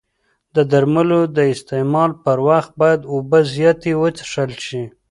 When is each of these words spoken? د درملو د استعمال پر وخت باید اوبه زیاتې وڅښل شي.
د 0.55 0.57
درملو 0.71 1.21
د 1.37 1.39
استعمال 1.53 2.11
پر 2.23 2.37
وخت 2.47 2.71
باید 2.81 3.01
اوبه 3.13 3.39
زیاتې 3.55 3.91
وڅښل 4.01 4.51
شي. 4.65 4.83